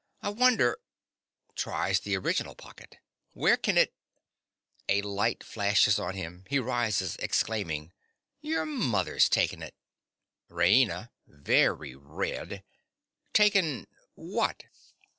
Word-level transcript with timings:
_)I 0.23 0.29
wonder—(Tries 0.29 1.99
the 1.99 2.17
original 2.17 2.55
pocket.) 2.55 2.97
Where 3.33 3.55
can 3.55 3.77
it—(A 3.77 5.03
light 5.03 5.43
flashes 5.43 5.99
on 5.99 6.15
him; 6.15 6.43
he 6.49 6.57
rises, 6.57 7.17
exclaiming) 7.17 7.93
Your 8.41 8.65
mother's 8.65 9.29
taken 9.29 9.61
it. 9.61 9.75
RAINA. 10.49 11.11
(very 11.27 11.93
red). 11.95 12.63
Taken 13.31 13.85
what? 14.15 14.63